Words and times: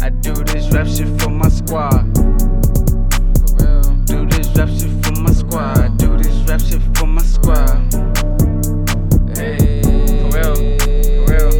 I 0.00 0.10
do 0.10 0.32
this 0.32 0.72
rap 0.72 0.86
shit 0.86 1.08
for 1.20 1.30
my 1.30 1.48
squad. 1.48 2.04
For 2.14 3.56
real. 3.56 3.82
Do 4.04 4.26
this 4.26 4.48
rap 4.56 4.68
shit 4.68 4.90
for 5.04 5.20
my 5.20 5.32
squad. 5.32 5.98
Do 5.98 6.16
this 6.16 6.36
rap 6.48 6.60
shit 6.60 6.82
for 6.96 7.06
my 7.06 7.22
squad. 7.22 7.92
Hey, 9.36 9.82
for 9.82 10.30
real, 10.36 10.54
for 10.78 11.24
real. 11.26 11.50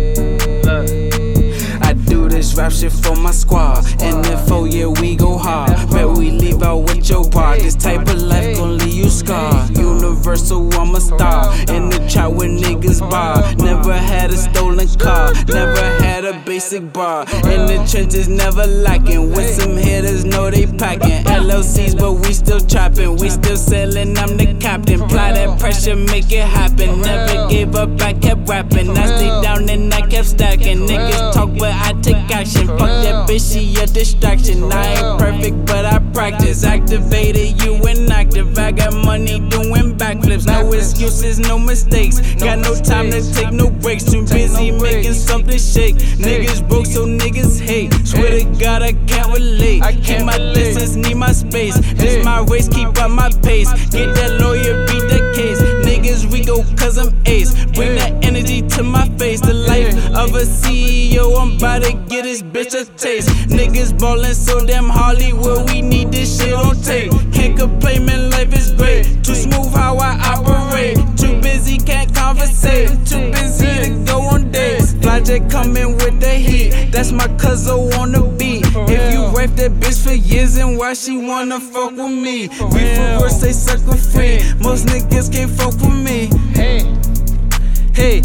Look. 0.63 1.83
I 1.83 1.95
do 2.07 2.29
this 2.29 2.55
rap 2.55 2.73
shit 2.73 2.93
for 2.93 3.17
my 3.17 3.33
squad. 3.33 3.85
And 4.01 4.25
in 4.25 4.39
four 4.47 4.69
year 4.69 4.89
we 4.89 5.17
go 5.17 5.37
hard. 5.37 5.91
Bet 5.91 6.07
we 6.09 6.31
leave 6.31 6.63
out 6.63 6.79
with 6.79 7.09
your 7.11 7.29
part. 7.29 7.59
This 7.59 7.75
type 7.75 8.09
of 8.09 8.23
life 8.23 8.57
gon' 8.57 8.79
leave 8.79 8.95
you 8.95 9.09
scarred. 9.09 9.77
Universal, 9.77 10.73
I'm 10.75 10.95
a 10.95 11.01
star. 11.01 11.53
In 11.69 11.91
the 11.91 11.99
trap 12.09 12.33
with 12.33 12.51
niggas 12.51 13.01
bar. 13.01 13.55
Never 13.57 13.95
had 13.95 14.31
a 14.31 14.37
stolen 14.37 14.49
car. 14.49 14.49
Never 14.49 14.59
had 14.59 14.68
a 16.29 16.39
basic 16.45 16.93
bar. 16.93 17.23
In 17.23 17.67
the 17.67 17.87
trenches, 17.91 18.29
never 18.29 18.67
lacking. 18.67 19.31
With 19.33 19.61
some 19.61 19.77
hitters, 19.77 20.25
know 20.25 20.51
they 20.51 20.67
packing. 20.67 21.25
LLCs, 21.25 21.99
but 21.99 22.13
we 22.15 22.33
still 22.33 22.61
trapping. 22.61 23.17
We 23.17 23.31
still 23.31 23.57
selling, 23.57 24.17
I'm 24.19 24.37
the 24.37 24.57
captain. 24.61 25.03
Apply 25.03 25.33
that 25.33 25.59
pressure, 25.59 25.97
make 25.97 26.31
it 26.31 26.45
happen. 26.45 27.01
Never 27.01 27.49
gave 27.49 27.75
up, 27.75 28.01
I 28.01 28.13
kept 28.13 28.49
rapping. 28.49 28.91
I 28.91 29.07
stayed 29.07 29.43
down 29.43 29.69
and 29.69 29.93
I 29.93 30.03
kept 30.07 30.29
stacking. 30.29 30.87
Niggas 30.87 31.33
talk, 31.33 31.51
but 31.59 31.73
I 31.73 31.93
take 32.03 32.31
action. 32.31 32.67
Fuck 32.67 32.79
that 33.05 33.29
bitch, 33.29 33.53
she 33.53 33.61
a 33.79 33.87
distraction. 33.87 34.71
I 34.73 34.95
ain't 34.95 35.19
perfect, 35.19 35.67
but 35.67 35.85
I 35.85 35.99
practice. 36.13 36.65
Activated, 36.65 37.63
you 37.63 37.75
inactive. 37.87 38.59
I 38.59 38.73
got 38.73 38.95
money 38.95 39.39
doing 39.49 39.97
backflips. 39.97 40.47
No 40.47 40.73
excuses, 40.73 41.39
no 41.39 41.59
mistakes. 41.59 42.21
Got 42.35 42.59
no 42.59 42.75
time 42.75 43.11
to 43.11 43.21
take 43.33 43.53
no 43.53 43.71
breaks. 43.71 44.05
Too 44.05 44.23
busy 44.27 44.71
making 44.71 45.15
something 45.15 45.59
shake. 45.59 45.97
Niggas 45.97 46.67
broke, 46.69 46.87
so 46.87 47.07
niggas 47.07 47.61
hate. 47.61 47.95
Swear 48.07 48.41
to 48.41 48.45
God, 48.59 48.83
I 48.83 48.93
can't 49.07 49.33
relate. 49.33 49.83
Keep 50.03 50.25
my 50.25 50.39
distance, 50.39 50.97
need 50.97 51.17
my 51.17 51.33
space. 51.33 51.77
This 51.95 52.25
my 52.25 52.41
race, 52.45 52.69
keep 52.69 52.89
up 52.99 53.11
my 53.11 53.31
pace. 53.43 53.71
Get 53.91 54.15
that 54.15 54.41
lawyer, 54.41 54.58
cause 56.89 56.99
I'm 56.99 57.15
ace. 57.27 57.53
Bring 57.75 57.97
that 57.97 58.25
energy 58.25 58.63
to 58.63 58.83
my 58.83 59.07
face. 59.19 59.41
The 59.41 59.53
life 59.53 59.95
of 60.17 60.35
a 60.35 60.45
CEO, 60.45 61.37
I'm 61.39 61.57
about 61.57 61.83
to 61.83 61.93
get 62.09 62.25
this 62.25 62.43
bitch 62.43 62.75
a 62.81 62.85
taste. 62.97 63.29
Niggas 63.49 63.99
ballin' 63.99 64.35
so 64.35 64.65
damn 64.65 64.89
Hollywood, 64.89 65.71
we 65.71 65.83
need 65.83 66.11
this 66.13 66.41
shit 66.41 66.55
on 66.55 66.77
tape. 66.81 67.13
Can't 67.33 67.59
complain, 67.59 68.07
man, 68.07 68.31
life 68.31 68.55
is 68.55 68.73
great. 68.73 69.05
Too 69.23 69.35
smooth 69.35 69.73
how 69.75 69.99
I 69.99 70.13
operate. 70.33 70.97
Too 71.19 71.39
busy, 71.43 71.77
can't 71.77 72.15
conversate. 72.15 72.89
Too 73.07 73.31
busy 73.33 73.67
to 73.85 74.05
go 74.07 74.23
on 74.23 74.51
dates. 74.51 74.95
Flyjet 74.95 75.51
coming 75.51 75.93
with 75.99 76.19
the 76.21 76.35
heat. 76.35 76.91
That's 76.91 77.13
my 77.13 77.29
cousin 77.37 77.93
on 78.01 78.13
the 78.13 78.23
beat. 78.39 78.65
If 78.65 79.13
you 79.13 79.27
rape 79.37 79.55
that 79.57 79.73
bitch 79.73 80.03
for 80.05 80.15
years, 80.15 80.57
and 80.57 80.79
why 80.79 80.95
she 80.95 81.19
wanna 81.19 81.61
fuck 81.61 81.93
with 81.93 82.17
me? 82.27 82.49
We 82.49 82.49
for 82.49 82.69
real, 82.73 83.29
say 83.29 83.53
sucker 83.53 83.97
free. 83.97 84.41
Most 84.61 84.87
niggas 84.87 85.31
can't 85.31 85.51
fuck 85.51 85.75
with 85.83 86.01
me. 86.09 86.31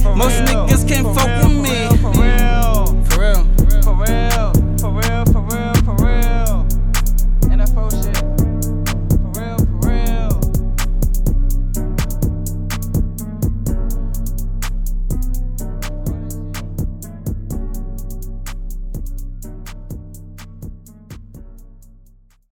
Most 0.01 0.41
niggas 0.41 0.87
can't 0.87 1.15
fuck 1.15 1.43
with 1.43 1.61
me. 1.61 2.42